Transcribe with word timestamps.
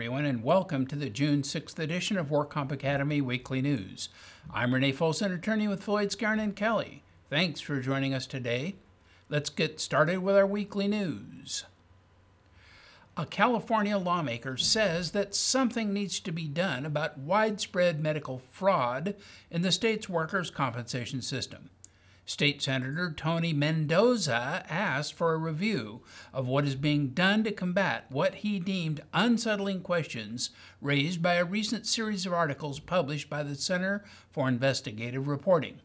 everyone, 0.00 0.24
and 0.24 0.42
welcome 0.42 0.86
to 0.86 0.96
the 0.96 1.10
June 1.10 1.42
6th 1.42 1.78
edition 1.78 2.16
of 2.16 2.28
WorkComp 2.28 2.72
Academy 2.72 3.20
Weekly 3.20 3.60
News. 3.60 4.08
I'm 4.50 4.72
Renee 4.72 4.92
Folsom, 4.92 5.30
attorney 5.30 5.68
with 5.68 5.82
Floyd 5.82 6.16
and 6.22 6.56
Kelly. 6.56 7.02
Thanks 7.28 7.60
for 7.60 7.78
joining 7.80 8.14
us 8.14 8.26
today. 8.26 8.76
Let's 9.28 9.50
get 9.50 9.78
started 9.78 10.20
with 10.20 10.36
our 10.36 10.46
weekly 10.46 10.88
news. 10.88 11.64
A 13.14 13.26
California 13.26 13.98
lawmaker 13.98 14.56
says 14.56 15.10
that 15.10 15.34
something 15.34 15.92
needs 15.92 16.18
to 16.20 16.32
be 16.32 16.48
done 16.48 16.86
about 16.86 17.18
widespread 17.18 18.00
medical 18.00 18.38
fraud 18.38 19.14
in 19.50 19.60
the 19.60 19.70
state's 19.70 20.08
workers' 20.08 20.50
compensation 20.50 21.20
system. 21.20 21.68
State 22.30 22.62
Senator 22.62 23.10
Tony 23.10 23.52
Mendoza 23.52 24.64
asked 24.68 25.14
for 25.14 25.34
a 25.34 25.36
review 25.36 26.02
of 26.32 26.46
what 26.46 26.64
is 26.64 26.76
being 26.76 27.08
done 27.08 27.42
to 27.42 27.50
combat 27.50 28.06
what 28.08 28.36
he 28.36 28.60
deemed 28.60 29.02
unsettling 29.12 29.80
questions 29.80 30.50
raised 30.80 31.20
by 31.20 31.34
a 31.34 31.44
recent 31.44 31.88
series 31.88 32.26
of 32.26 32.32
articles 32.32 32.78
published 32.78 33.28
by 33.28 33.42
the 33.42 33.56
Center 33.56 34.04
for 34.30 34.46
Investigative 34.46 35.26
Reporting. 35.26 35.80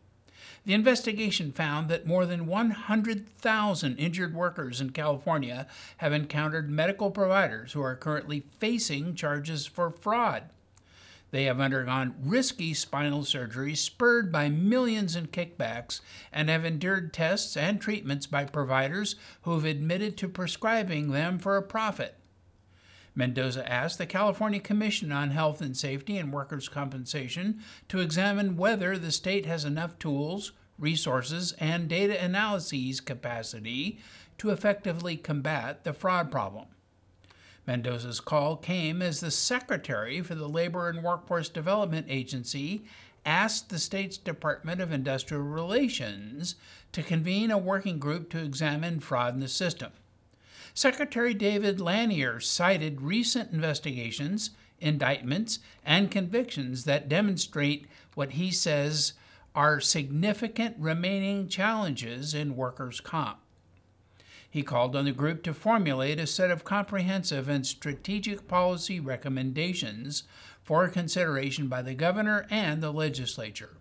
The 0.65 0.75
investigation 0.75 1.51
found 1.51 1.89
that 1.89 2.05
more 2.05 2.27
than 2.27 2.45
100,000 2.45 3.97
injured 3.97 4.35
workers 4.35 4.79
in 4.79 4.91
California 4.91 5.65
have 5.97 6.13
encountered 6.13 6.69
medical 6.69 7.09
providers 7.09 7.73
who 7.73 7.81
are 7.81 7.95
currently 7.95 8.45
facing 8.59 9.15
charges 9.15 9.65
for 9.65 9.89
fraud. 9.89 10.43
They 11.35 11.43
have 11.43 11.59
undergone 11.59 12.15
risky 12.23 12.73
spinal 12.73 13.25
surgery 13.25 13.75
spurred 13.75 14.31
by 14.31 14.47
millions 14.47 15.17
in 15.17 15.27
kickbacks 15.27 15.99
and 16.31 16.47
have 16.47 16.63
endured 16.63 17.11
tests 17.11 17.57
and 17.57 17.81
treatments 17.81 18.25
by 18.25 18.45
providers 18.45 19.17
who 19.41 19.51
have 19.55 19.65
admitted 19.65 20.15
to 20.15 20.29
prescribing 20.29 21.11
them 21.11 21.37
for 21.37 21.57
a 21.57 21.61
profit. 21.61 22.15
Mendoza 23.15 23.69
asked 23.69 23.97
the 23.97 24.05
California 24.05 24.61
Commission 24.61 25.11
on 25.11 25.31
Health 25.31 25.59
and 25.59 25.75
Safety 25.75 26.17
and 26.17 26.31
Workers' 26.31 26.69
Compensation 26.69 27.59
to 27.89 27.99
examine 27.99 28.55
whether 28.55 28.97
the 28.97 29.11
state 29.11 29.45
has 29.45 29.65
enough 29.65 29.99
tools, 29.99 30.53
resources, 30.79 31.51
and 31.59 31.89
data 31.89 32.17
analyses 32.23 33.01
capacity 33.01 33.99
to 34.37 34.51
effectively 34.51 35.17
combat 35.17 35.83
the 35.83 35.91
fraud 35.91 36.31
problem. 36.31 36.67
Mendoza's 37.67 38.19
call 38.19 38.57
came 38.57 39.01
as 39.01 39.19
the 39.19 39.31
Secretary 39.31 40.21
for 40.21 40.35
the 40.35 40.47
Labor 40.47 40.89
and 40.89 41.03
Workforce 41.03 41.49
Development 41.49 42.05
Agency 42.09 42.85
asked 43.25 43.69
the 43.69 43.79
state's 43.79 44.17
Department 44.17 44.79
of 44.79 44.91
Industrial 44.91 45.41
Relations 45.41 46.55
to 46.91 47.01
convene 47.01 47.49
a 47.49 47.57
working 47.57 47.97
group 47.97 48.29
to 48.29 48.43
examine 48.43 48.99
fraud 48.99 49.33
in 49.33 49.39
the 49.39 49.47
system. 49.47 49.91
Secretary 50.75 51.33
David 51.33 51.79
Lanier 51.79 52.39
cited 52.39 53.01
recent 53.01 53.51
investigations, 53.51 54.51
indictments, 54.79 55.59
and 55.83 56.11
convictions 56.11 56.83
that 56.83 57.09
demonstrate 57.09 57.87
what 58.13 58.31
he 58.31 58.51
says 58.51 59.13
are 59.55 59.79
significant 59.79 60.75
remaining 60.77 61.47
challenges 61.47 62.33
in 62.33 62.55
workers' 62.55 62.99
comp. 62.99 63.39
He 64.55 64.63
called 64.63 64.95
on 64.95 65.03
the 65.03 65.11
group 65.11 65.43
to 65.43 65.53
formulate 65.53 66.17
a 66.17 66.25
set 66.25 66.49
of 66.49 66.63
comprehensive 66.63 67.49
and 67.49 67.67
strategic 67.67 68.47
policy 68.47 69.01
recommendations 69.01 70.23
for 70.63 70.87
consideration 70.87 71.67
by 71.67 71.81
the 71.81 71.93
governor 71.93 72.47
and 72.49 72.81
the 72.81 72.93
legislature. 72.93 73.75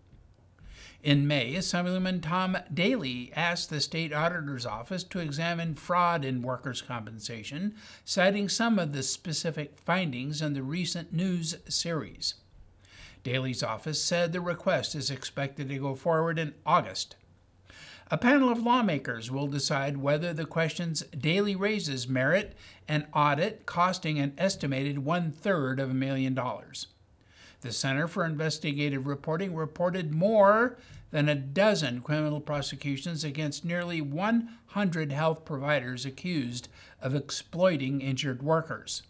In 1.00 1.28
May, 1.28 1.54
Assemblyman 1.54 2.20
Tom 2.20 2.58
Daly 2.74 3.32
asked 3.36 3.70
the 3.70 3.80
state 3.80 4.12
auditor's 4.12 4.66
office 4.66 5.04
to 5.04 5.20
examine 5.20 5.76
fraud 5.76 6.24
in 6.24 6.42
workers' 6.42 6.82
compensation, 6.82 7.76
citing 8.04 8.48
some 8.48 8.76
of 8.76 8.92
the 8.92 9.04
specific 9.04 9.78
findings 9.78 10.42
in 10.42 10.54
the 10.54 10.64
recent 10.64 11.12
news 11.12 11.54
series. 11.68 12.34
Daly's 13.22 13.62
office 13.62 14.02
said 14.02 14.32
the 14.32 14.40
request 14.40 14.96
is 14.96 15.08
expected 15.08 15.68
to 15.68 15.78
go 15.78 15.94
forward 15.94 16.36
in 16.36 16.52
August. 16.66 17.14
A 18.10 18.18
panel 18.18 18.50
of 18.50 18.62
lawmakers 18.62 19.30
will 19.30 19.46
decide 19.46 19.96
whether 19.96 20.34
the 20.34 20.44
questions 20.44 21.02
Daly 21.18 21.56
raises 21.56 22.06
merit 22.06 22.54
an 22.86 23.06
audit 23.14 23.64
costing 23.64 24.18
an 24.18 24.34
estimated 24.36 24.98
one 24.98 25.32
third 25.32 25.80
of 25.80 25.90
a 25.90 25.94
million 25.94 26.34
dollars. 26.34 26.88
The 27.62 27.72
Center 27.72 28.06
for 28.06 28.26
Investigative 28.26 29.06
Reporting 29.06 29.54
reported 29.54 30.12
more 30.12 30.76
than 31.12 31.30
a 31.30 31.34
dozen 31.34 32.02
criminal 32.02 32.40
prosecutions 32.40 33.24
against 33.24 33.64
nearly 33.64 34.02
100 34.02 35.10
health 35.10 35.46
providers 35.46 36.04
accused 36.04 36.68
of 37.00 37.14
exploiting 37.14 38.02
injured 38.02 38.42
workers. 38.42 39.02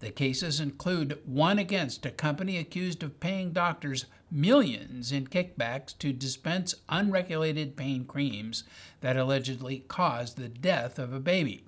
The 0.00 0.10
cases 0.10 0.60
include 0.60 1.20
one 1.24 1.58
against 1.58 2.04
a 2.04 2.10
company 2.10 2.58
accused 2.58 3.02
of 3.02 3.20
paying 3.20 3.52
doctors 3.52 4.06
millions 4.30 5.12
in 5.12 5.28
kickbacks 5.28 5.96
to 5.98 6.12
dispense 6.12 6.74
unregulated 6.88 7.76
pain 7.76 8.04
creams 8.04 8.64
that 9.00 9.16
allegedly 9.16 9.84
caused 9.88 10.36
the 10.36 10.48
death 10.48 10.98
of 10.98 11.12
a 11.12 11.20
baby. 11.20 11.64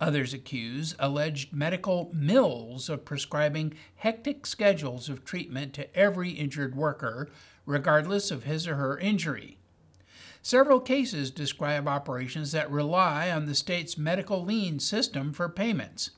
Others 0.00 0.34
accuse 0.34 0.94
alleged 0.98 1.52
medical 1.52 2.10
mills 2.12 2.88
of 2.88 3.04
prescribing 3.04 3.74
hectic 3.96 4.46
schedules 4.46 5.08
of 5.08 5.24
treatment 5.24 5.72
to 5.74 5.96
every 5.96 6.30
injured 6.30 6.74
worker, 6.74 7.30
regardless 7.64 8.30
of 8.30 8.44
his 8.44 8.68
or 8.68 8.76
her 8.76 8.98
injury. 8.98 9.56
Several 10.42 10.80
cases 10.80 11.30
describe 11.30 11.88
operations 11.88 12.52
that 12.52 12.70
rely 12.70 13.30
on 13.30 13.46
the 13.46 13.54
state's 13.54 13.98
medical 13.98 14.44
lien 14.44 14.78
system 14.78 15.32
for 15.32 15.48
payments. 15.48 16.10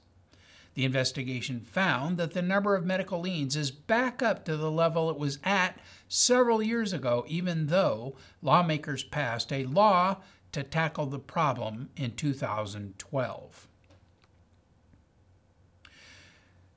The 0.78 0.84
investigation 0.84 1.58
found 1.58 2.18
that 2.18 2.34
the 2.34 2.40
number 2.40 2.76
of 2.76 2.86
medical 2.86 3.18
liens 3.18 3.56
is 3.56 3.72
back 3.72 4.22
up 4.22 4.44
to 4.44 4.56
the 4.56 4.70
level 4.70 5.10
it 5.10 5.18
was 5.18 5.40
at 5.42 5.76
several 6.06 6.62
years 6.62 6.92
ago, 6.92 7.24
even 7.26 7.66
though 7.66 8.14
lawmakers 8.42 9.02
passed 9.02 9.52
a 9.52 9.64
law 9.64 10.18
to 10.52 10.62
tackle 10.62 11.06
the 11.06 11.18
problem 11.18 11.90
in 11.96 12.12
2012. 12.12 13.66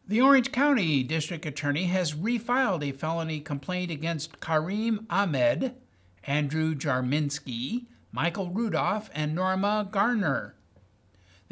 The 0.07 0.19
Orange 0.19 0.51
County 0.51 1.03
District 1.03 1.45
Attorney 1.45 1.83
has 1.83 2.15
refiled 2.15 2.81
a 2.83 2.93
felony 2.93 3.39
complaint 3.39 3.91
against 3.91 4.39
Kareem 4.39 5.05
Ahmed, 5.11 5.75
Andrew 6.23 6.73
Jarminski, 6.73 7.85
Michael 8.11 8.49
Rudolph, 8.49 9.11
and 9.13 9.35
Norma 9.35 9.87
Garner 9.91 10.55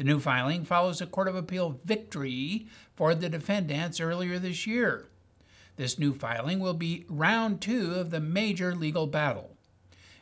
the 0.00 0.04
new 0.04 0.18
filing 0.18 0.64
follows 0.64 1.02
a 1.02 1.06
Court 1.06 1.28
of 1.28 1.36
Appeal 1.36 1.78
victory 1.84 2.66
for 2.94 3.14
the 3.14 3.28
defendants 3.28 4.00
earlier 4.00 4.38
this 4.38 4.66
year. 4.66 5.04
This 5.76 5.98
new 5.98 6.14
filing 6.14 6.58
will 6.58 6.72
be 6.72 7.04
round 7.10 7.60
two 7.60 7.92
of 7.96 8.08
the 8.08 8.18
major 8.18 8.74
legal 8.74 9.06
battle. 9.06 9.58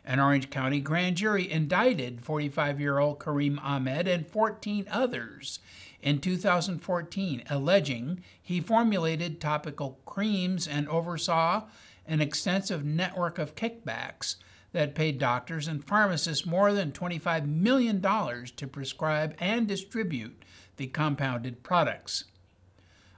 An 0.04 0.18
Orange 0.18 0.50
County 0.50 0.80
grand 0.80 1.16
jury 1.16 1.48
indicted 1.48 2.24
45 2.24 2.80
year 2.80 2.98
old 2.98 3.20
Kareem 3.20 3.62
Ahmed 3.62 4.08
and 4.08 4.26
14 4.26 4.88
others 4.90 5.60
in 6.02 6.18
2014, 6.18 7.44
alleging 7.48 8.24
he 8.42 8.60
formulated 8.60 9.40
topical 9.40 10.00
creams 10.04 10.66
and 10.66 10.88
oversaw 10.88 11.66
an 12.04 12.20
extensive 12.20 12.84
network 12.84 13.38
of 13.38 13.54
kickbacks 13.54 14.34
that 14.72 14.94
paid 14.94 15.18
doctors 15.18 15.66
and 15.66 15.84
pharmacists 15.84 16.46
more 16.46 16.72
than 16.72 16.92
$25 16.92 17.46
million 17.46 18.00
to 18.02 18.66
prescribe 18.66 19.34
and 19.38 19.66
distribute 19.66 20.42
the 20.76 20.86
compounded 20.86 21.62
products. 21.62 22.24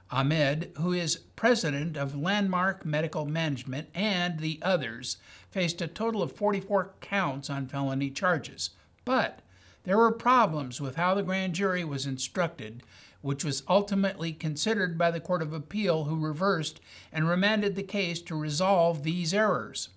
Ahmed, 0.09 0.71
who 0.77 0.91
is 0.91 1.21
president 1.35 1.95
of 1.95 2.19
Landmark 2.19 2.85
Medical 2.85 3.25
Management, 3.25 3.87
and 3.95 4.39
the 4.39 4.59
others 4.61 5.17
faced 5.49 5.81
a 5.81 5.87
total 5.87 6.21
of 6.21 6.33
44 6.33 6.95
counts 6.99 7.49
on 7.49 7.67
felony 7.67 8.09
charges. 8.09 8.71
But 9.05 9.39
there 9.83 9.97
were 9.97 10.11
problems 10.11 10.81
with 10.81 10.95
how 10.95 11.15
the 11.15 11.23
grand 11.23 11.55
jury 11.55 11.85
was 11.85 12.05
instructed, 12.05 12.83
which 13.21 13.45
was 13.45 13.63
ultimately 13.69 14.33
considered 14.33 14.97
by 14.97 15.11
the 15.11 15.19
Court 15.19 15.41
of 15.41 15.53
Appeal, 15.53 16.03
who 16.05 16.19
reversed 16.19 16.81
and 17.11 17.27
remanded 17.27 17.75
the 17.75 17.83
case 17.83 18.21
to 18.23 18.35
resolve 18.35 19.03
these 19.03 19.33
errors. 19.33 19.89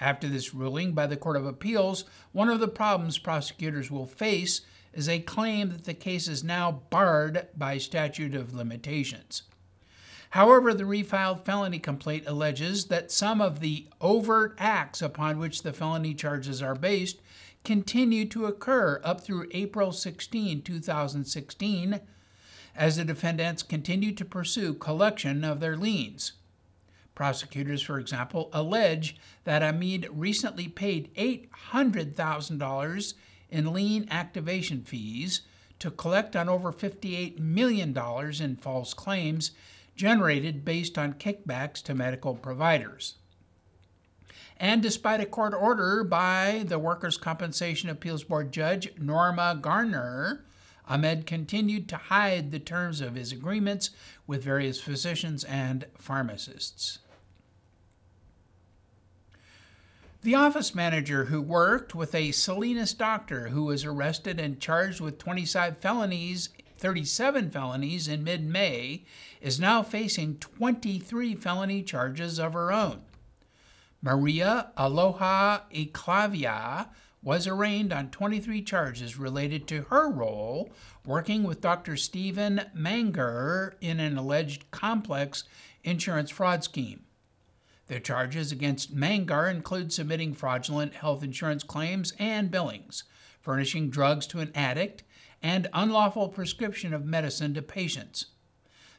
After 0.00 0.28
this 0.28 0.54
ruling 0.54 0.92
by 0.92 1.06
the 1.06 1.16
Court 1.16 1.36
of 1.36 1.46
Appeals, 1.46 2.04
one 2.32 2.48
of 2.48 2.58
the 2.58 2.68
problems 2.68 3.18
prosecutors 3.18 3.90
will 3.90 4.06
face 4.06 4.62
is 4.94 5.08
a 5.08 5.20
claim 5.20 5.68
that 5.68 5.84
the 5.84 5.94
case 5.94 6.26
is 6.26 6.42
now 6.42 6.82
barred 6.90 7.48
by 7.56 7.78
statute 7.78 8.34
of 8.34 8.54
limitations. 8.54 9.42
However, 10.30 10.72
the 10.72 10.84
refiled 10.84 11.44
felony 11.44 11.78
complaint 11.78 12.24
alleges 12.26 12.86
that 12.86 13.10
some 13.10 13.40
of 13.40 13.60
the 13.60 13.88
overt 14.00 14.54
acts 14.58 15.02
upon 15.02 15.38
which 15.38 15.62
the 15.62 15.72
felony 15.72 16.14
charges 16.14 16.62
are 16.62 16.74
based 16.74 17.20
continue 17.64 18.24
to 18.26 18.46
occur 18.46 19.00
up 19.04 19.20
through 19.20 19.48
April 19.50 19.92
16, 19.92 20.62
2016, 20.62 22.00
as 22.74 22.96
the 22.96 23.04
defendants 23.04 23.62
continue 23.62 24.12
to 24.12 24.24
pursue 24.24 24.72
collection 24.72 25.44
of 25.44 25.60
their 25.60 25.76
liens. 25.76 26.32
Prosecutors, 27.20 27.82
for 27.82 27.98
example, 27.98 28.48
allege 28.50 29.14
that 29.44 29.62
Ahmed 29.62 30.08
recently 30.10 30.68
paid 30.68 31.14
$800,000 31.16 33.14
in 33.50 33.74
lien 33.74 34.08
activation 34.10 34.82
fees 34.84 35.42
to 35.80 35.90
collect 35.90 36.34
on 36.34 36.48
over 36.48 36.72
$58 36.72 37.38
million 37.38 37.94
in 38.40 38.56
false 38.56 38.94
claims 38.94 39.50
generated 39.94 40.64
based 40.64 40.96
on 40.96 41.12
kickbacks 41.12 41.82
to 41.82 41.94
medical 41.94 42.36
providers. 42.36 43.16
And 44.56 44.82
despite 44.82 45.20
a 45.20 45.26
court 45.26 45.52
order 45.52 46.02
by 46.02 46.64
the 46.66 46.78
Workers' 46.78 47.18
Compensation 47.18 47.90
Appeals 47.90 48.24
Board 48.24 48.50
Judge 48.50 48.98
Norma 48.98 49.58
Garner, 49.60 50.46
Ahmed 50.88 51.26
continued 51.26 51.86
to 51.90 51.98
hide 51.98 52.50
the 52.50 52.58
terms 52.58 53.02
of 53.02 53.14
his 53.14 53.30
agreements 53.30 53.90
with 54.26 54.42
various 54.42 54.80
physicians 54.80 55.44
and 55.44 55.84
pharmacists. 55.98 56.99
The 60.22 60.34
office 60.34 60.74
manager 60.74 61.24
who 61.24 61.40
worked 61.40 61.94
with 61.94 62.14
a 62.14 62.32
Salinas 62.32 62.92
doctor 62.92 63.48
who 63.48 63.64
was 63.64 63.86
arrested 63.86 64.38
and 64.38 64.60
charged 64.60 65.00
with 65.00 65.16
25 65.16 65.78
felonies, 65.78 66.50
37 66.76 67.50
felonies 67.50 68.06
in 68.06 68.22
mid 68.22 68.44
May 68.44 69.06
is 69.40 69.58
now 69.58 69.82
facing 69.82 70.36
23 70.36 71.34
felony 71.36 71.82
charges 71.82 72.38
of 72.38 72.52
her 72.52 72.70
own. 72.70 73.00
Maria 74.02 74.72
Aloha 74.76 75.60
Eclavia 75.72 76.88
was 77.22 77.46
arraigned 77.46 77.90
on 77.90 78.10
23 78.10 78.60
charges 78.60 79.18
related 79.18 79.66
to 79.68 79.84
her 79.84 80.10
role 80.10 80.70
working 81.06 81.44
with 81.44 81.62
Dr. 81.62 81.96
Stephen 81.96 82.60
Manger 82.74 83.74
in 83.80 83.98
an 84.00 84.18
alleged 84.18 84.70
complex 84.70 85.44
insurance 85.82 86.30
fraud 86.30 86.62
scheme. 86.62 87.04
The 87.90 87.98
charges 87.98 88.52
against 88.52 88.94
Manger 88.94 89.48
include 89.48 89.92
submitting 89.92 90.32
fraudulent 90.32 90.94
health 90.94 91.24
insurance 91.24 91.64
claims 91.64 92.12
and 92.20 92.48
billings, 92.48 93.02
furnishing 93.40 93.90
drugs 93.90 94.28
to 94.28 94.38
an 94.38 94.52
addict, 94.54 95.02
and 95.42 95.66
unlawful 95.72 96.28
prescription 96.28 96.94
of 96.94 97.04
medicine 97.04 97.52
to 97.54 97.62
patients. 97.62 98.26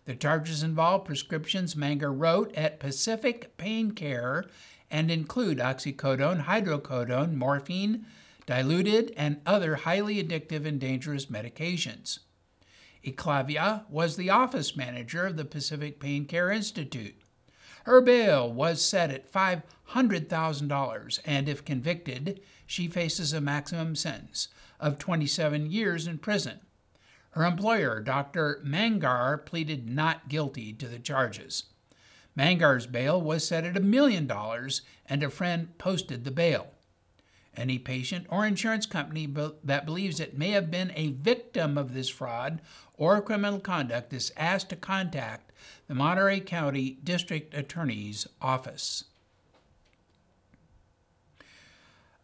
The 0.03 0.13
charges 0.13 0.61
involve 0.61 1.05
prescriptions 1.05 1.73
Manger 1.73 2.11
wrote 2.11 2.53
at 2.53 2.81
Pacific 2.81 3.55
Pain 3.55 3.91
Care 3.91 4.43
and 4.89 5.09
include 5.09 5.59
oxycodone, 5.59 6.43
hydrocodone, 6.43 7.35
morphine, 7.35 8.05
Dilaudid, 8.45 9.13
and 9.15 9.39
other 9.45 9.77
highly 9.77 10.21
addictive 10.21 10.65
and 10.65 10.81
dangerous 10.81 11.27
medications. 11.27 12.19
Eclavia 13.05 13.89
was 13.89 14.17
the 14.17 14.29
office 14.29 14.75
manager 14.75 15.27
of 15.27 15.37
the 15.37 15.45
Pacific 15.45 15.97
Pain 15.97 16.25
Care 16.25 16.51
Institute. 16.51 17.15
Her 17.85 18.01
bail 18.01 18.51
was 18.51 18.83
set 18.83 19.09
at 19.09 19.31
$500,000, 19.31 21.19
and 21.25 21.49
if 21.49 21.65
convicted, 21.65 22.41
she 22.65 22.87
faces 22.87 23.33
a 23.33 23.41
maximum 23.41 23.95
sentence 23.95 24.49
of 24.79 24.97
27 24.97 25.71
years 25.71 26.07
in 26.07 26.19
prison. 26.19 26.59
Her 27.31 27.45
employer, 27.45 27.99
Dr. 28.01 28.61
Mangar, 28.63 29.37
pleaded 29.45 29.89
not 29.89 30.29
guilty 30.29 30.73
to 30.73 30.87
the 30.87 30.99
charges. 30.99 31.63
Mangar's 32.35 32.87
bail 32.87 33.21
was 33.21 33.47
set 33.47 33.65
at 33.65 33.77
a 33.77 33.81
million 33.81 34.27
dollars, 34.27 34.81
and 35.05 35.23
a 35.23 35.29
friend 35.29 35.77
posted 35.77 36.23
the 36.23 36.31
bail. 36.31 36.67
Any 37.55 37.77
patient 37.79 38.27
or 38.29 38.45
insurance 38.45 38.85
company 38.85 39.27
that 39.63 39.85
believes 39.85 40.19
it 40.19 40.37
may 40.37 40.51
have 40.51 40.71
been 40.71 40.93
a 40.95 41.09
victim 41.09 41.77
of 41.77 41.93
this 41.93 42.07
fraud 42.07 42.61
or 42.95 43.21
criminal 43.21 43.59
conduct 43.59 44.13
is 44.13 44.31
asked 44.37 44.69
to 44.69 44.75
contact 44.75 45.51
the 45.87 45.95
Monterey 45.95 46.39
County 46.39 46.97
District 47.03 47.53
Attorney's 47.53 48.25
Office. 48.41 49.03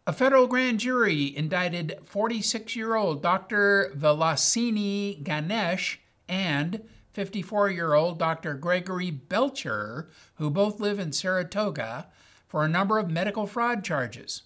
A 0.06 0.12
federal 0.14 0.46
grand 0.46 0.80
jury 0.80 1.36
indicted 1.36 1.98
46 2.04 2.74
year 2.74 2.94
old 2.94 3.22
Dr. 3.22 3.92
Vilasini 3.94 5.22
Ganesh 5.22 6.00
and 6.26 6.82
54 7.12 7.70
year 7.70 7.92
old 7.92 8.18
Dr. 8.18 8.54
Gregory 8.54 9.10
Belcher, 9.10 10.08
who 10.36 10.48
both 10.48 10.80
live 10.80 10.98
in 10.98 11.12
Saratoga, 11.12 12.06
for 12.46 12.64
a 12.64 12.68
number 12.68 12.98
of 12.98 13.10
medical 13.10 13.46
fraud 13.46 13.84
charges. 13.84 14.42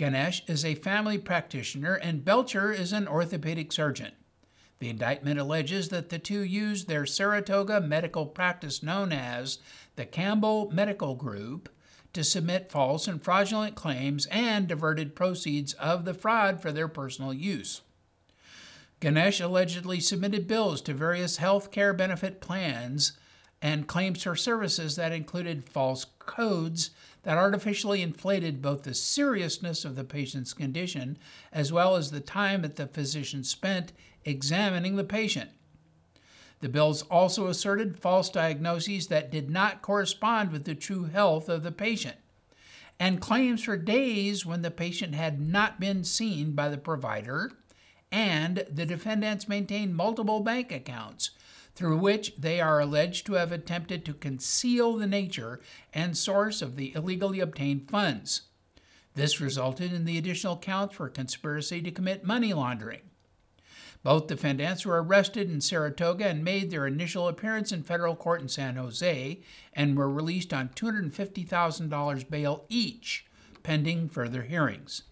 Ganesh 0.00 0.42
is 0.46 0.64
a 0.64 0.76
family 0.76 1.18
practitioner 1.18 1.92
and 1.92 2.24
Belcher 2.24 2.72
is 2.72 2.94
an 2.94 3.06
orthopedic 3.06 3.70
surgeon. 3.70 4.12
The 4.78 4.88
indictment 4.88 5.38
alleges 5.38 5.90
that 5.90 6.08
the 6.08 6.18
two 6.18 6.40
used 6.40 6.88
their 6.88 7.04
Saratoga 7.04 7.82
medical 7.82 8.24
practice 8.24 8.82
known 8.82 9.12
as 9.12 9.58
the 9.96 10.06
Campbell 10.06 10.70
Medical 10.72 11.16
Group 11.16 11.68
to 12.14 12.24
submit 12.24 12.72
false 12.72 13.06
and 13.06 13.22
fraudulent 13.22 13.74
claims 13.74 14.24
and 14.30 14.66
diverted 14.66 15.14
proceeds 15.14 15.74
of 15.74 16.06
the 16.06 16.14
fraud 16.14 16.62
for 16.62 16.72
their 16.72 16.88
personal 16.88 17.34
use. 17.34 17.82
Ganesh 19.00 19.38
allegedly 19.38 20.00
submitted 20.00 20.48
bills 20.48 20.80
to 20.80 20.94
various 20.94 21.36
health 21.36 21.70
care 21.70 21.92
benefit 21.92 22.40
plans 22.40 23.18
and 23.62 23.86
claims 23.86 24.22
for 24.22 24.34
services 24.34 24.96
that 24.96 25.12
included 25.12 25.64
false 25.64 26.06
codes 26.18 26.90
that 27.22 27.36
artificially 27.36 28.00
inflated 28.00 28.62
both 28.62 28.84
the 28.84 28.94
seriousness 28.94 29.84
of 29.84 29.96
the 29.96 30.04
patient's 30.04 30.54
condition 30.54 31.18
as 31.52 31.72
well 31.72 31.96
as 31.96 32.10
the 32.10 32.20
time 32.20 32.62
that 32.62 32.76
the 32.76 32.86
physician 32.86 33.44
spent 33.44 33.92
examining 34.24 34.96
the 34.96 35.04
patient. 35.04 35.50
The 36.60 36.68
bills 36.68 37.02
also 37.10 37.46
asserted 37.46 37.98
false 37.98 38.30
diagnoses 38.30 39.08
that 39.08 39.30
did 39.30 39.50
not 39.50 39.82
correspond 39.82 40.52
with 40.52 40.64
the 40.64 40.74
true 40.74 41.04
health 41.04 41.48
of 41.48 41.62
the 41.62 41.72
patient, 41.72 42.16
and 42.98 43.20
claims 43.20 43.64
for 43.64 43.78
days 43.78 44.44
when 44.44 44.60
the 44.60 44.70
patient 44.70 45.14
had 45.14 45.40
not 45.40 45.80
been 45.80 46.04
seen 46.04 46.52
by 46.52 46.68
the 46.68 46.78
provider 46.78 47.50
and 48.12 48.64
the 48.70 48.84
defendants 48.84 49.48
maintained 49.48 49.96
multiple 49.96 50.40
bank 50.40 50.70
accounts 50.72 51.30
through 51.80 51.96
which 51.96 52.36
they 52.36 52.60
are 52.60 52.78
alleged 52.78 53.24
to 53.24 53.32
have 53.32 53.50
attempted 53.50 54.04
to 54.04 54.12
conceal 54.12 54.98
the 54.98 55.06
nature 55.06 55.58
and 55.94 56.14
source 56.14 56.60
of 56.60 56.76
the 56.76 56.92
illegally 56.94 57.40
obtained 57.40 57.88
funds. 57.88 58.42
This 59.14 59.40
resulted 59.40 59.90
in 59.90 60.04
the 60.04 60.18
additional 60.18 60.58
count 60.58 60.92
for 60.92 61.08
conspiracy 61.08 61.80
to 61.80 61.90
commit 61.90 62.22
money 62.22 62.52
laundering. 62.52 63.00
Both 64.02 64.26
defendants 64.26 64.84
were 64.84 65.02
arrested 65.02 65.50
in 65.50 65.62
Saratoga 65.62 66.26
and 66.26 66.44
made 66.44 66.70
their 66.70 66.86
initial 66.86 67.28
appearance 67.28 67.72
in 67.72 67.82
federal 67.82 68.14
court 68.14 68.42
in 68.42 68.48
San 68.48 68.76
Jose 68.76 69.40
and 69.72 69.96
were 69.96 70.10
released 70.10 70.52
on 70.52 70.68
$250,000 70.68 72.28
bail 72.28 72.66
each, 72.68 73.24
pending 73.62 74.10
further 74.10 74.42
hearings. 74.42 75.04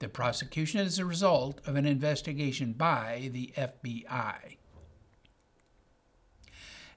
The 0.00 0.10
prosecution 0.10 0.80
is 0.80 0.98
a 0.98 1.06
result 1.06 1.62
of 1.66 1.76
an 1.76 1.86
investigation 1.86 2.74
by 2.74 3.30
the 3.32 3.54
FBI. 3.56 4.58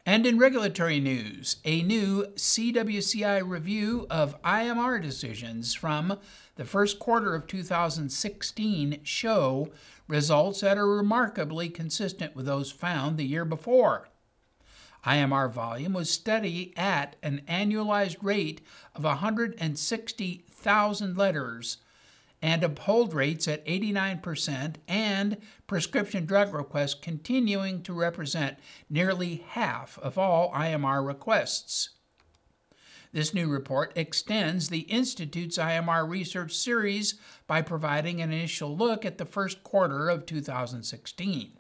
And 0.08 0.26
in 0.26 0.40
regulatory 0.40 1.00
news, 1.02 1.58
a 1.66 1.84
new 1.84 2.28
CWCI 2.36 3.46
review 3.46 4.08
of 4.10 4.42
IMR 4.42 5.02
decisions 5.02 5.74
from 5.74 6.18
the 6.56 6.64
first 6.64 6.98
quarter 6.98 7.36
of 7.36 7.46
2016 7.46 9.02
show 9.04 9.68
results 10.08 10.62
that 10.62 10.78
are 10.78 10.88
remarkably 10.88 11.68
consistent 11.68 12.38
with 12.38 12.46
those 12.46 12.72
found 12.72 13.18
the 13.18 13.26
year 13.26 13.44
before. 13.44 14.08
IMR 15.06 15.52
volume 15.52 15.92
was 15.92 16.10
steady 16.10 16.74
at 16.78 17.18
an 17.22 17.42
annualized 17.46 18.16
rate 18.22 18.62
of 18.96 19.04
160,000 19.04 21.18
letters 21.18 21.80
and 22.42 22.64
uphold 22.64 23.14
rates 23.14 23.48
at 23.48 23.66
89%, 23.66 24.76
and 24.88 25.38
prescription 25.66 26.26
drug 26.26 26.54
requests 26.54 26.94
continuing 26.94 27.82
to 27.84 27.94
represent 27.94 28.58
nearly 28.90 29.44
half 29.50 29.98
of 30.00 30.18
all 30.18 30.52
IMR 30.54 31.06
requests. 31.06 31.90
This 33.12 33.34
new 33.34 33.48
report 33.48 33.94
extends 33.96 34.70
the 34.70 34.82
Institute's 34.82 35.58
IMR 35.58 36.08
research 36.08 36.54
series 36.54 37.16
by 37.48 37.62
providing 37.62 38.22
an 38.22 38.32
initial 38.32 38.78
look 38.78 39.06
at 39.06 39.18
the 39.18 39.26
first 39.26 39.64
quarter 39.64 40.10
of 40.10 40.26
2016. 40.26 41.54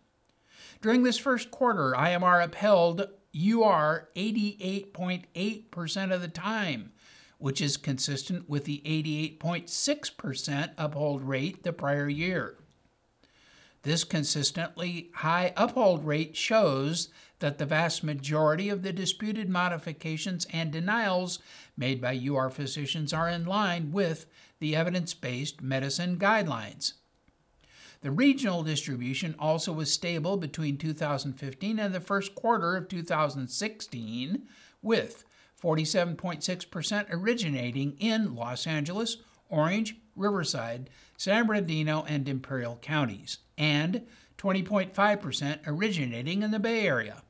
During 0.82 1.04
this 1.04 1.18
first 1.18 1.50
quarter, 1.50 1.96
IMR 1.98 2.44
upheld 2.44 3.08
UR 3.34 4.10
88.8% 4.16 6.14
of 6.14 6.22
the 6.22 6.28
time, 6.28 6.92
which 7.38 7.62
is 7.62 7.77
consistent 7.77 8.50
with 8.50 8.65
the 8.65 8.82
88.6% 8.86 10.72
uphold 10.77 11.24
rate 11.24 11.63
the 11.63 11.74
prior 11.74 12.10
year. 12.10 12.58
This 13.84 14.03
consistently 14.03 15.12
high 15.15 15.53
uphold 15.56 16.06
rate 16.06 16.36
shows 16.36 17.10
that 17.39 17.58
the 17.58 17.65
vast 17.65 18.03
majority 18.03 18.70
of 18.70 18.82
the 18.82 18.91
disputed 18.91 19.50
modifications 19.50 20.48
and 20.51 20.72
denials 20.72 21.39
made 21.77 22.01
by 22.01 22.20
UR 22.27 22.50
physicians 22.50 23.13
are 23.13 23.29
in 23.29 23.46
line 23.46 23.91
with 23.91 24.25
the 24.60 24.75
evidence 24.75 25.13
based 25.13 25.62
medicine 25.62 26.17
guidelines. 26.17 26.94
The 28.01 28.12
regional 28.12 28.63
distribution 28.63 29.36
also 29.39 29.72
was 29.72 29.91
stable 29.91 30.38
between 30.38 30.77
2015 30.77 31.79
and 31.79 31.94
the 31.94 32.00
first 32.00 32.36
quarter 32.36 32.75
of 32.75 32.88
2016, 32.88 34.48
with 34.82 35.25
47.6% 35.62 37.08
originating 37.10 37.96
in 38.00 38.36
Los 38.36 38.68
Angeles, 38.68 39.18
Orange, 39.50 39.96
Riverside, 40.16 40.90
San 41.18 41.48
Bernardino, 41.48 42.06
and 42.08 42.28
Imperial 42.28 42.78
counties, 42.82 43.40
and 43.58 44.06
20.5% 44.38 45.60
originating 45.66 46.44
in 46.44 46.52
the 46.52 46.60
Bay 46.60 46.86
Area. 46.86 47.24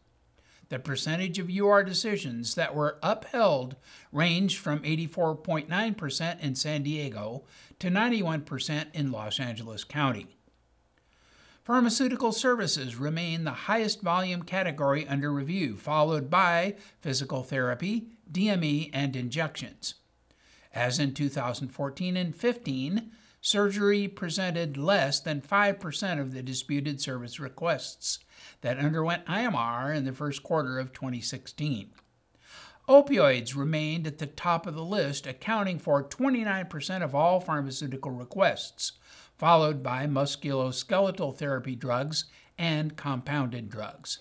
The 0.69 0.79
percentage 0.79 1.39
of 1.39 1.49
UR 1.49 1.83
decisions 1.83 2.55
that 2.55 2.75
were 2.75 2.99
upheld 3.01 3.77
ranged 4.11 4.57
from 4.57 4.79
84.9% 4.79 6.41
in 6.41 6.55
San 6.55 6.83
Diego 6.83 7.45
to 7.79 7.87
91% 7.87 8.87
in 8.93 9.11
Los 9.11 9.39
Angeles 9.39 9.85
County. 9.85 10.37
Pharmaceutical 11.63 12.31
services 12.31 12.95
remain 12.95 13.43
the 13.43 13.51
highest 13.51 14.01
volume 14.01 14.43
category 14.43 15.07
under 15.07 15.31
review, 15.31 15.77
followed 15.77 16.29
by 16.29 16.75
physical 17.01 17.43
therapy, 17.43 18.07
DME, 18.31 18.89
and 18.93 19.15
injections. 19.15 19.95
As 20.73 20.99
in 20.99 21.13
2014 21.13 22.17
and 22.17 22.35
15, 22.35 23.11
surgery 23.41 24.07
presented 24.07 24.77
less 24.77 25.19
than 25.19 25.41
5% 25.41 26.19
of 26.19 26.33
the 26.33 26.43
disputed 26.43 27.01
service 27.01 27.39
requests 27.39 28.19
that 28.61 28.77
underwent 28.77 29.25
IMR 29.25 29.95
in 29.95 30.05
the 30.05 30.13
first 30.13 30.43
quarter 30.43 30.79
of 30.79 30.93
2016. 30.93 31.91
Opioids 32.89 33.55
remained 33.55 34.07
at 34.07 34.17
the 34.17 34.27
top 34.27 34.65
of 34.65 34.73
the 34.73 34.83
list, 34.83 35.27
accounting 35.27 35.77
for 35.77 36.03
29% 36.03 37.03
of 37.03 37.13
all 37.13 37.41
pharmaceutical 37.41 38.11
requests, 38.11 38.93
followed 39.37 39.83
by 39.83 40.07
musculoskeletal 40.07 41.35
therapy 41.35 41.75
drugs 41.75 42.25
and 42.57 42.95
compounded 42.95 43.69
drugs. 43.69 44.19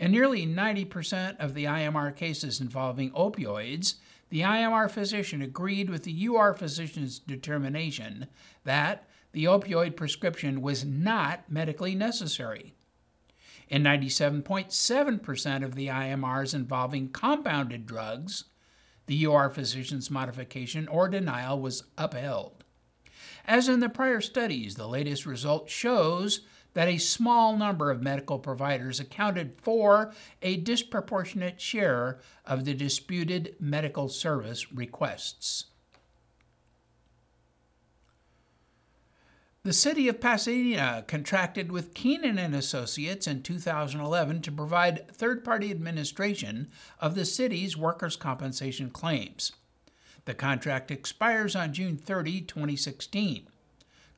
In 0.00 0.12
nearly 0.12 0.46
90% 0.46 1.36
of 1.38 1.52
the 1.52 1.64
IMR 1.64 2.16
cases 2.16 2.58
involving 2.58 3.10
opioids, 3.10 3.96
the 4.30 4.40
IMR 4.40 4.90
physician 4.90 5.42
agreed 5.42 5.90
with 5.90 6.04
the 6.04 6.26
UR 6.26 6.54
physician's 6.54 7.18
determination 7.18 8.26
that 8.64 9.06
the 9.32 9.44
opioid 9.44 9.96
prescription 9.96 10.62
was 10.62 10.86
not 10.86 11.50
medically 11.50 11.94
necessary. 11.94 12.72
In 13.68 13.82
97.7% 13.82 15.62
of 15.62 15.74
the 15.74 15.88
IMRs 15.88 16.54
involving 16.54 17.10
compounded 17.10 17.84
drugs, 17.84 18.44
the 19.06 19.26
UR 19.26 19.50
physician's 19.50 20.10
modification 20.10 20.88
or 20.88 21.08
denial 21.08 21.60
was 21.60 21.84
upheld. 21.98 22.64
As 23.44 23.68
in 23.68 23.80
the 23.80 23.90
prior 23.90 24.22
studies, 24.22 24.76
the 24.76 24.88
latest 24.88 25.26
result 25.26 25.68
shows 25.68 26.40
that 26.74 26.88
a 26.88 26.98
small 26.98 27.56
number 27.56 27.90
of 27.90 28.02
medical 28.02 28.38
providers 28.38 29.00
accounted 29.00 29.54
for 29.54 30.12
a 30.42 30.56
disproportionate 30.56 31.60
share 31.60 32.18
of 32.46 32.64
the 32.64 32.74
disputed 32.74 33.56
medical 33.58 34.08
service 34.08 34.72
requests. 34.72 35.66
The 39.62 39.74
city 39.74 40.08
of 40.08 40.22
Pasadena 40.22 41.04
contracted 41.06 41.70
with 41.70 41.92
Keenan 41.92 42.38
and 42.38 42.54
Associates 42.54 43.26
in 43.26 43.42
2011 43.42 44.40
to 44.40 44.50
provide 44.50 45.06
third-party 45.12 45.70
administration 45.70 46.70
of 46.98 47.14
the 47.14 47.26
city's 47.26 47.76
workers' 47.76 48.16
compensation 48.16 48.88
claims. 48.88 49.52
The 50.24 50.32
contract 50.32 50.90
expires 50.90 51.54
on 51.54 51.74
June 51.74 51.98
30, 51.98 52.40
2016. 52.40 53.49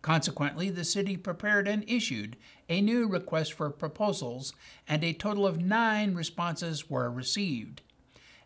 Consequently, 0.03 0.69
the 0.69 0.85
city 0.85 1.17
prepared 1.17 1.69
and 1.69 1.85
issued 1.89 2.37
a 2.69 2.81
new 2.81 3.07
request 3.07 3.53
for 3.53 3.71
proposals, 3.71 4.53
and 4.89 5.05
a 5.05 5.13
total 5.13 5.47
of 5.47 5.61
nine 5.61 6.15
responses 6.15 6.91
were 6.91 7.11
received. 7.11 7.83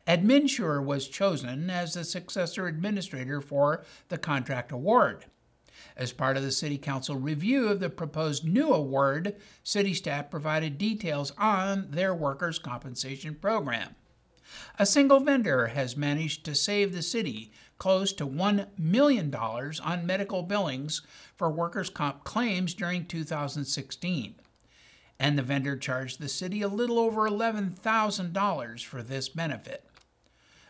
AdminSure 0.07 0.85
was 0.85 1.09
chosen 1.09 1.69
as 1.71 1.95
the 1.95 2.05
successor 2.05 2.67
administrator 2.67 3.41
for 3.41 3.85
the 4.09 4.19
contract 4.19 4.71
award. 4.71 5.25
As 5.97 6.13
part 6.13 6.37
of 6.37 6.43
the 6.43 6.53
City 6.53 6.77
Council 6.77 7.17
review 7.17 7.69
of 7.69 7.81
the 7.81 7.91
proposed 7.91 8.45
new 8.45 8.73
award, 8.73 9.35
City 9.65 9.95
staff 9.95 10.31
provided 10.31 10.77
details 10.77 11.33
on 11.39 11.91
their 11.91 12.15
workers' 12.15 12.59
compensation 12.59 13.35
program. 13.35 13.95
A 14.79 14.87
single 14.87 15.21
vendor 15.21 15.69
has 15.69 15.97
managed 15.97 16.45
to 16.45 16.55
save 16.55 16.93
the 16.93 17.03
city 17.03 17.51
close 17.79 18.13
to 18.15 18.27
$1 18.27 18.69
million 18.79 19.35
on 19.35 20.07
medical 20.07 20.43
billings 20.43 21.03
for 21.35 21.51
workers' 21.51 21.91
comp 21.91 22.25
claims 22.25 22.75
during 22.75 23.07
2016. 23.07 24.35
And 25.19 25.39
the 25.39 25.43
vendor 25.43 25.77
charged 25.77 26.21
the 26.21 26.29
city 26.29 26.63
a 26.63 26.69
little 26.69 26.99
over 26.99 27.29
$11,000 27.29 28.85
for 28.85 29.03
this 29.03 29.29
benefit. 29.29 29.85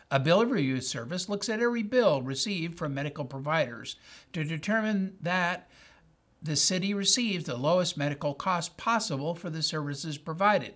A 0.09 0.19
bill 0.19 0.45
review 0.45 0.79
service 0.79 1.27
looks 1.27 1.49
at 1.49 1.59
every 1.59 1.83
bill 1.83 2.21
received 2.21 2.77
from 2.77 2.93
medical 2.93 3.25
providers 3.25 3.97
to 4.31 4.45
determine 4.45 5.17
that 5.21 5.69
the 6.41 6.55
city 6.55 6.93
receives 6.93 7.45
the 7.45 7.57
lowest 7.57 7.97
medical 7.97 8.33
cost 8.33 8.77
possible 8.77 9.35
for 9.35 9.49
the 9.49 9.61
services 9.61 10.17
provided. 10.17 10.75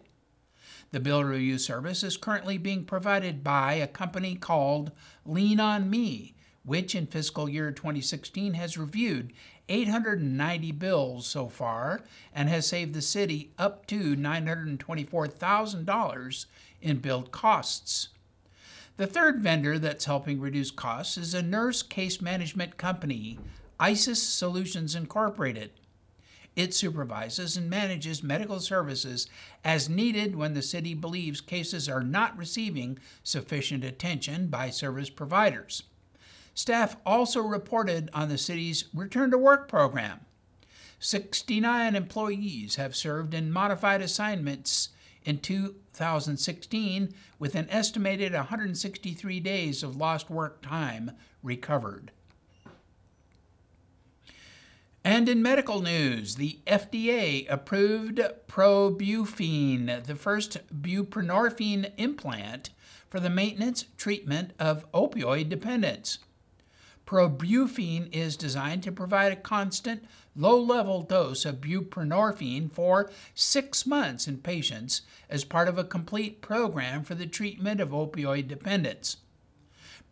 The 0.92 1.00
bill 1.00 1.24
review 1.24 1.58
service 1.58 2.04
is 2.04 2.18
currently 2.18 2.58
being 2.58 2.84
provided 2.84 3.46
by 3.46 3.76
a 3.76 3.88
company 3.88 4.36
called 4.36 4.92
Lean 5.26 5.62
On 5.62 5.90
Me, 5.90 6.36
which 6.64 6.96
in 6.96 7.08
fiscal 7.08 7.48
year 7.48 7.72
2016 7.72 8.56
has 8.56 8.78
reviewed 8.78 9.32
890 9.70 10.74
bills 10.74 11.26
so 11.26 11.48
far 11.48 12.02
and 12.36 12.50
has 12.50 12.68
saved 12.68 12.94
the 12.94 13.02
city 13.02 13.54
up 13.58 13.88
to 13.88 14.18
$924,000 14.18 16.46
in 16.82 16.98
billed 16.98 17.32
costs. 17.32 18.10
The 18.98 19.08
third 19.08 19.40
vendor 19.40 19.80
that's 19.80 20.04
helping 20.04 20.42
reduce 20.42 20.72
costs 20.72 21.18
is 21.18 21.34
a 21.34 21.42
nurse 21.42 21.84
case 21.84 22.20
management 22.20 22.76
company, 22.76 23.40
ISIS 23.80 24.22
Solutions 24.22 24.94
Incorporated. 24.94 25.72
It 26.56 26.74
supervises 26.74 27.56
and 27.56 27.70
manages 27.70 28.24
medical 28.24 28.60
services 28.60 29.28
as 29.64 29.88
needed 29.90 30.36
when 30.36 30.54
the 30.54 30.62
city 30.62 30.94
believes 30.94 31.40
cases 31.40 31.88
are 31.88 32.04
not 32.04 32.38
receiving 32.38 33.00
sufficient 33.24 33.84
attention 33.84 34.48
by 34.48 34.70
service 34.70 35.10
providers. 35.10 35.84
Staff 36.54 36.98
also 37.06 37.42
reported 37.42 38.10
on 38.14 38.28
the 38.28 38.38
city's 38.38 38.86
Return 38.94 39.32
to 39.32 39.38
Work 39.38 39.70
program. 39.70 40.22
69 41.00 41.96
employees 41.96 42.76
have 42.76 42.96
served 42.96 43.34
in 43.34 43.52
modified 43.52 44.02
assignments 44.02 44.90
in 45.24 45.40
2016 45.40 47.14
with 47.40 47.56
an 47.56 47.68
estimated 47.70 48.34
163 48.34 49.40
days 49.40 49.84
of 49.84 49.96
lost 49.96 50.30
work 50.30 50.62
time 50.62 51.12
recovered. 51.42 52.12
And 55.04 55.28
in 55.28 55.42
medical 55.42 55.82
news, 55.82 56.36
the 56.36 56.60
FDA 56.68 57.52
approved 57.52 58.22
Probuphine, 58.48 60.04
the 60.06 60.16
first 60.16 60.60
buprenorphine 60.72 61.92
implant 61.98 62.70
for 63.10 63.20
the 63.20 63.30
maintenance 63.30 63.86
treatment 63.98 64.52
of 64.60 64.90
opioid 64.92 65.50
dependence. 65.50 66.20
Probuphine 67.08 68.10
is 68.14 68.38
designed 68.38 68.84
to 68.84 68.92
provide 68.92 69.32
a 69.32 69.38
constant, 69.38 70.06
low 70.36 70.62
level 70.62 71.02
dose 71.02 71.46
of 71.46 71.62
buprenorphine 71.62 72.72
for 72.72 73.10
six 73.34 73.88
months 73.88 74.28
in 74.28 74.38
patients 74.38 75.02
as 75.30 75.44
part 75.44 75.68
of 75.68 75.80
a 75.80 75.84
complete 75.84 76.42
program 76.42 77.04
for 77.04 77.16
the 77.16 77.26
treatment 77.26 77.82
of 77.82 77.90
opioid 77.90 78.48
dependence. 78.48 79.18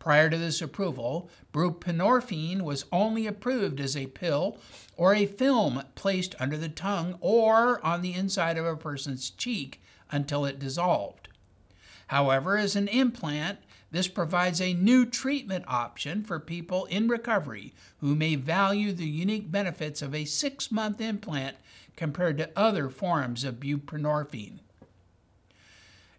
Prior 0.00 0.30
to 0.30 0.38
this 0.38 0.62
approval, 0.62 1.30
buprenorphine 1.52 2.62
was 2.62 2.86
only 2.90 3.26
approved 3.26 3.80
as 3.80 3.94
a 3.94 4.06
pill 4.06 4.58
or 4.96 5.14
a 5.14 5.26
film 5.26 5.82
placed 5.94 6.34
under 6.40 6.56
the 6.56 6.70
tongue 6.70 7.18
or 7.20 7.84
on 7.84 8.00
the 8.00 8.14
inside 8.14 8.56
of 8.56 8.64
a 8.64 8.76
person's 8.76 9.28
cheek 9.28 9.80
until 10.10 10.46
it 10.46 10.58
dissolved. 10.58 11.28
However, 12.06 12.56
as 12.56 12.74
an 12.76 12.88
implant, 12.88 13.58
this 13.90 14.08
provides 14.08 14.60
a 14.60 14.72
new 14.72 15.04
treatment 15.04 15.66
option 15.68 16.24
for 16.24 16.40
people 16.40 16.86
in 16.86 17.06
recovery 17.06 17.74
who 17.98 18.16
may 18.16 18.36
value 18.36 18.92
the 18.92 19.06
unique 19.06 19.52
benefits 19.52 20.00
of 20.00 20.14
a 20.14 20.24
six 20.24 20.72
month 20.72 21.00
implant 21.00 21.56
compared 21.94 22.38
to 22.38 22.50
other 22.56 22.88
forms 22.88 23.44
of 23.44 23.60
buprenorphine. 23.60 24.60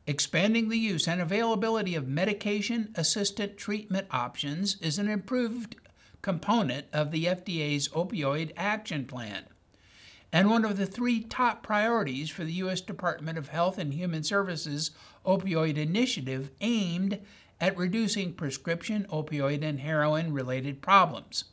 Expanding 0.08 0.70
the 0.70 0.78
use 0.78 1.08
and 1.08 1.22
availability 1.22 1.96
of 1.96 2.08
medication 2.08 2.92
assisted 2.96 3.58
treatment 3.58 4.08
options 4.12 4.78
is 4.82 4.98
an 4.98 5.08
improved 5.08 5.76
component 6.22 6.88
of 6.92 7.12
the 7.12 7.26
FDA's 7.26 7.88
opioid 7.90 8.52
action 8.58 9.06
plan 9.06 9.46
and 10.34 10.50
one 10.50 10.64
of 10.64 10.78
the 10.78 10.86
three 10.86 11.22
top 11.22 11.62
priorities 11.62 12.30
for 12.30 12.44
the 12.44 12.54
U.S. 12.54 12.82
Department 12.82 13.38
of 13.38 13.50
Health 13.50 13.78
and 13.78 13.94
Human 13.94 14.24
Services 14.24 14.92
opioid 15.26 15.78
initiative 15.78 16.52
aimed 16.62 17.20
at 17.60 17.78
reducing 17.78 18.34
prescription 18.34 19.06
opioid 19.12 19.62
and 19.62 19.82
heroin 19.82 20.34
related 20.34 20.82
problems. 20.82 21.46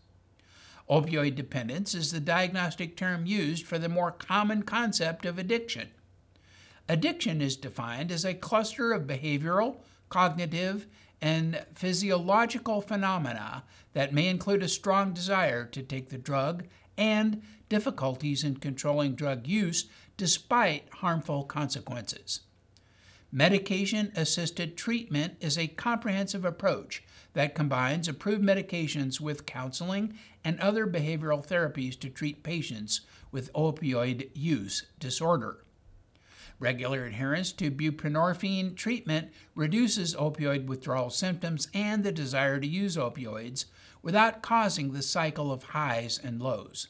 Opioid 0.89 1.35
dependence 1.35 1.95
is 1.95 2.13
the 2.13 2.21
diagnostic 2.21 2.97
term 2.97 3.27
used 3.27 3.67
for 3.67 3.79
the 3.79 3.89
more 3.89 4.13
common 4.13 4.63
concept 4.63 5.27
of 5.27 5.39
addiction. 5.39 5.89
Addiction 6.89 7.43
is 7.43 7.57
defined 7.57 8.11
as 8.11 8.25
a 8.25 8.33
cluster 8.33 8.93
of 8.93 9.07
behavioral, 9.07 9.77
cognitive, 10.09 10.87
and 11.21 11.65
physiological 11.75 12.81
phenomena 12.81 13.65
that 13.93 14.15
may 14.15 14.29
include 14.29 14.63
a 14.63 14.69
strong 14.69 15.13
desire 15.13 15.65
to 15.67 15.83
take 15.83 16.09
the 16.09 16.19
drug 16.19 16.65
and 16.97 17.43
difficulties 17.69 18.43
in 18.43 18.57
controlling 18.57 19.15
drug 19.15 19.47
use 19.47 19.87
despite 20.17 20.89
harmful 20.95 21.45
consequences. 21.45 22.41
Medication 23.31 24.11
assisted 24.17 24.77
treatment 24.77 25.37
is 25.41 25.59
a 25.59 25.67
comprehensive 25.67 26.47
approach 26.47 27.03
that 27.35 27.55
combines 27.55 28.09
approved 28.09 28.43
medications 28.43 29.21
with 29.21 29.45
counseling 29.45 30.19
and 30.43 30.59
other 30.61 30.87
behavioral 30.87 31.47
therapies 31.47 31.99
to 32.01 32.09
treat 32.09 32.43
patients 32.43 33.03
with 33.31 33.53
opioid 33.53 34.31
use 34.33 34.87
disorder. 34.99 35.59
Regular 36.61 37.05
adherence 37.05 37.53
to 37.53 37.71
buprenorphine 37.71 38.75
treatment 38.75 39.31
reduces 39.55 40.17
opioid 40.17 40.67
withdrawal 40.67 41.11
symptoms 41.11 41.69
and 41.73 42.03
the 42.03 42.11
desire 42.11 42.59
to 42.59 42.67
use 42.67 42.97
opioids 42.97 43.67
without 44.03 44.43
causing 44.43 44.93
the 44.93 45.03
cycle 45.03 45.53
of 45.53 45.63
highs 45.63 46.19
and 46.19 46.43
lows. 46.43 46.89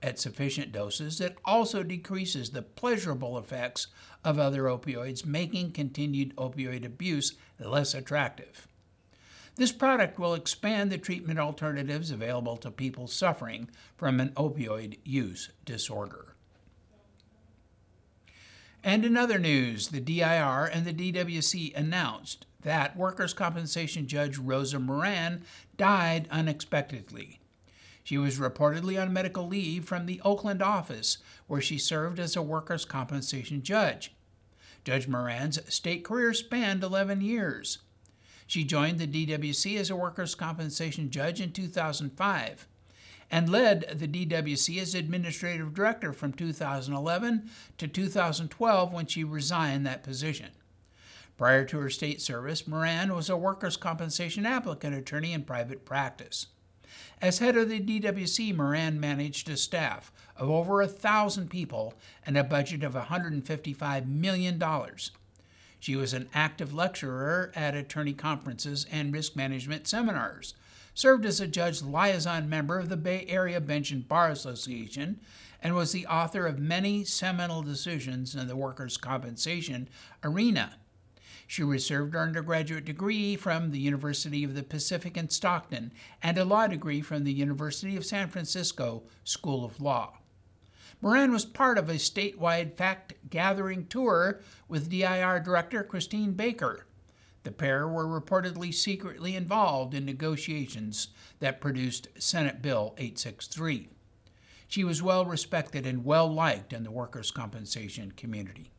At 0.00 0.18
sufficient 0.18 0.72
doses, 0.72 1.20
it 1.20 1.36
also 1.44 1.82
decreases 1.82 2.50
the 2.50 2.62
pleasurable 2.62 3.36
effects 3.36 3.88
of 4.24 4.38
other 4.38 4.62
opioids, 4.64 5.26
making 5.26 5.72
continued 5.72 6.34
opioid 6.36 6.86
abuse 6.86 7.34
less 7.58 7.94
attractive. 7.94 8.68
This 9.56 9.72
product 9.72 10.20
will 10.20 10.34
expand 10.34 10.92
the 10.92 10.98
treatment 10.98 11.40
alternatives 11.40 12.12
available 12.12 12.56
to 12.58 12.70
people 12.70 13.08
suffering 13.08 13.68
from 13.96 14.20
an 14.20 14.30
opioid 14.30 14.98
use 15.04 15.50
disorder. 15.64 16.27
And 18.84 19.04
in 19.04 19.16
other 19.16 19.38
news, 19.38 19.88
the 19.88 20.00
DIR 20.00 20.66
and 20.72 20.86
the 20.86 20.92
DWC 20.92 21.76
announced 21.76 22.46
that 22.62 22.96
workers' 22.96 23.34
compensation 23.34 24.06
judge 24.06 24.38
Rosa 24.38 24.78
Moran 24.78 25.42
died 25.76 26.28
unexpectedly. 26.30 27.40
She 28.04 28.18
was 28.18 28.38
reportedly 28.38 29.00
on 29.00 29.12
medical 29.12 29.46
leave 29.46 29.84
from 29.84 30.06
the 30.06 30.20
Oakland 30.24 30.62
office, 30.62 31.18
where 31.46 31.60
she 31.60 31.76
served 31.76 32.18
as 32.18 32.36
a 32.36 32.42
workers' 32.42 32.84
compensation 32.84 33.62
judge. 33.62 34.14
Judge 34.84 35.08
Moran's 35.08 35.58
state 35.72 36.04
career 36.04 36.32
spanned 36.32 36.82
11 36.82 37.20
years. 37.20 37.78
She 38.46 38.64
joined 38.64 38.98
the 38.98 39.06
DWC 39.06 39.76
as 39.76 39.90
a 39.90 39.96
workers' 39.96 40.34
compensation 40.34 41.10
judge 41.10 41.40
in 41.40 41.52
2005 41.52 42.67
and 43.30 43.48
led 43.48 43.86
the 43.94 44.08
DWC 44.08 44.80
as 44.80 44.94
administrative 44.94 45.74
director 45.74 46.12
from 46.12 46.32
2011 46.32 47.50
to 47.76 47.88
2012 47.88 48.92
when 48.92 49.06
she 49.06 49.24
resigned 49.24 49.86
that 49.86 50.02
position. 50.02 50.50
Prior 51.36 51.64
to 51.66 51.78
her 51.78 51.90
state 51.90 52.20
service, 52.20 52.66
Moran 52.66 53.14
was 53.14 53.30
a 53.30 53.36
workers' 53.36 53.76
compensation 53.76 54.44
applicant 54.44 54.96
attorney 54.96 55.32
in 55.32 55.44
private 55.44 55.84
practice. 55.84 56.46
As 57.20 57.38
head 57.38 57.56
of 57.56 57.68
the 57.68 57.80
DWC, 57.80 58.54
Moran 58.56 58.98
managed 58.98 59.48
a 59.48 59.56
staff 59.56 60.10
of 60.36 60.50
over 60.50 60.80
a 60.80 60.88
thousand 60.88 61.50
people 61.50 61.94
and 62.24 62.36
a 62.36 62.44
budget 62.44 62.82
of 62.82 62.94
$155 62.94 64.06
million. 64.06 64.62
She 65.80 65.96
was 65.96 66.12
an 66.12 66.28
active 66.34 66.74
lecturer 66.74 67.52
at 67.54 67.74
attorney 67.74 68.14
conferences 68.14 68.86
and 68.90 69.12
risk 69.12 69.36
management 69.36 69.86
seminars, 69.86 70.54
served 70.98 71.24
as 71.24 71.40
a 71.40 71.46
judge 71.46 71.80
liaison 71.80 72.48
member 72.48 72.76
of 72.76 72.88
the 72.88 72.96
Bay 72.96 73.24
Area 73.28 73.60
Bench 73.60 73.92
and 73.92 74.08
Bar 74.08 74.30
Association, 74.30 75.20
and 75.62 75.76
was 75.76 75.92
the 75.92 76.04
author 76.08 76.44
of 76.44 76.58
many 76.58 77.04
seminal 77.04 77.62
decisions 77.62 78.34
in 78.34 78.48
the 78.48 78.56
workers' 78.56 78.96
compensation 78.96 79.88
arena. 80.24 80.74
She 81.46 81.62
received 81.62 82.14
her 82.14 82.20
undergraduate 82.20 82.84
degree 82.84 83.36
from 83.36 83.70
the 83.70 83.78
University 83.78 84.42
of 84.42 84.56
the 84.56 84.64
Pacific 84.64 85.16
in 85.16 85.30
Stockton 85.30 85.92
and 86.20 86.36
a 86.36 86.44
law 86.44 86.66
degree 86.66 87.00
from 87.00 87.22
the 87.22 87.32
University 87.32 87.96
of 87.96 88.04
San 88.04 88.26
Francisco 88.26 89.04
School 89.22 89.64
of 89.64 89.80
Law. 89.80 90.18
Moran 91.00 91.30
was 91.30 91.44
part 91.44 91.78
of 91.78 91.88
a 91.88 91.94
statewide 91.94 92.72
fact 92.72 93.12
gathering 93.30 93.86
tour 93.86 94.40
with 94.66 94.90
DIR 94.90 95.38
Director 95.44 95.84
Christine 95.84 96.32
Baker. 96.32 96.87
The 97.44 97.52
pair 97.52 97.86
were 97.88 98.06
reportedly 98.06 98.74
secretly 98.74 99.34
involved 99.34 99.94
in 99.94 100.04
negotiations 100.04 101.08
that 101.40 101.60
produced 101.60 102.08
Senate 102.18 102.60
Bill 102.60 102.94
863. 102.98 103.88
She 104.66 104.84
was 104.84 105.02
well 105.02 105.24
respected 105.24 105.86
and 105.86 106.04
well 106.04 106.32
liked 106.32 106.72
in 106.72 106.84
the 106.84 106.90
workers' 106.90 107.30
compensation 107.30 108.12
community. 108.12 108.70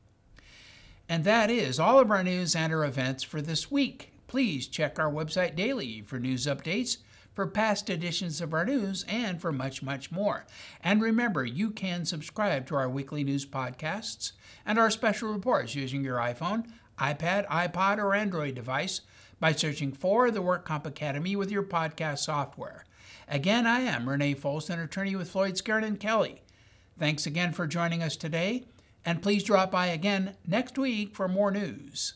And 1.10 1.24
that 1.24 1.50
is 1.50 1.80
all 1.80 2.00
of 2.00 2.12
our 2.12 2.24
news 2.24 2.56
and 2.56 2.72
our 2.72 2.86
events 2.86 3.24
for 3.24 3.42
this 3.42 3.72
week. 3.72 4.14
Please 4.28 4.68
check 4.68 5.00
our 5.00 5.12
website 5.12 5.56
daily 5.56 6.02
for 6.02 6.20
news 6.20 6.46
updates, 6.46 6.98
for 7.34 7.48
past 7.48 7.90
editions 7.90 8.42
of 8.42 8.54
our 8.54 8.66
news, 8.66 9.04
and 9.08 9.42
for 9.42 9.52
much, 9.52 9.82
much 9.82 10.12
more. 10.12 10.46
And 10.84 11.02
remember, 11.02 11.44
you 11.44 11.72
can 11.72 12.06
subscribe 12.06 12.68
to 12.68 12.76
our 12.76 12.88
weekly 12.88 13.24
news 13.24 13.46
podcasts 13.46 14.34
and 14.68 14.78
our 14.78 14.92
special 14.92 15.34
reports 15.34 15.74
using 15.74 16.04
your 16.04 16.18
iPhone, 16.18 16.68
iPad, 17.00 17.48
iPod, 17.48 17.98
or 17.98 18.14
Android 18.14 18.56
device 18.56 19.02
by 19.40 19.52
searching 19.54 19.92
for 19.92 20.32
the 20.32 20.42
WorkComp 20.42 20.86
Academy 20.86 21.36
with 21.36 21.52
your 21.52 21.64
podcast 21.64 22.20
software. 22.20 22.86
Again, 23.28 23.66
I 23.66 23.82
am 23.82 24.10
Renee 24.10 24.34
Folsom, 24.34 24.80
attorney 24.80 25.16
with 25.16 25.30
Floyd 25.30 25.54
Skeren 25.54 25.84
and 25.84 26.00
Kelly. 26.00 26.42
Thanks 26.98 27.26
again 27.26 27.54
for 27.54 27.68
joining 27.68 28.04
us 28.04 28.16
today 28.16 28.66
and 29.06 29.22
please 29.22 29.44
drop 29.44 29.72
by 29.72 29.88
again 29.88 30.36
next 30.46 30.78
week 30.78 31.16
for 31.16 31.28
more 31.28 31.52
news. 31.52 32.14